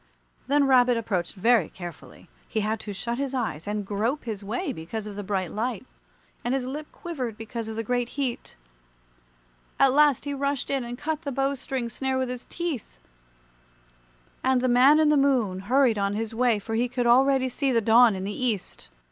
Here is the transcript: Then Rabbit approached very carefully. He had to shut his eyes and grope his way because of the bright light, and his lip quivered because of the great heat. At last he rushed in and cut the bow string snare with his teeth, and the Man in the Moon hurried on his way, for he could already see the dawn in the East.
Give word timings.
Then 0.47 0.65
Rabbit 0.65 0.97
approached 0.97 1.35
very 1.35 1.69
carefully. 1.69 2.27
He 2.47 2.61
had 2.61 2.79
to 2.79 2.91
shut 2.91 3.19
his 3.19 3.35
eyes 3.35 3.67
and 3.67 3.85
grope 3.85 4.23
his 4.23 4.43
way 4.43 4.73
because 4.73 5.05
of 5.05 5.15
the 5.15 5.21
bright 5.21 5.51
light, 5.51 5.85
and 6.43 6.55
his 6.55 6.65
lip 6.65 6.91
quivered 6.91 7.37
because 7.37 7.67
of 7.67 7.75
the 7.75 7.83
great 7.83 8.09
heat. 8.17 8.55
At 9.79 9.93
last 9.93 10.25
he 10.25 10.33
rushed 10.33 10.71
in 10.71 10.83
and 10.83 10.97
cut 10.97 11.21
the 11.21 11.31
bow 11.31 11.53
string 11.53 11.87
snare 11.87 12.17
with 12.17 12.29
his 12.29 12.45
teeth, 12.45 12.97
and 14.43 14.61
the 14.61 14.67
Man 14.67 14.99
in 14.99 15.09
the 15.09 15.17
Moon 15.17 15.59
hurried 15.59 15.99
on 15.99 16.15
his 16.15 16.33
way, 16.33 16.57
for 16.57 16.73
he 16.73 16.87
could 16.89 17.05
already 17.05 17.47
see 17.47 17.71
the 17.71 17.79
dawn 17.79 18.15
in 18.15 18.23
the 18.23 18.33
East. 18.45 18.89